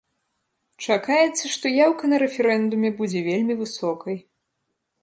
[0.85, 4.15] Чакаецца, што яўка на рэферэндуме будзе вельмі высокай.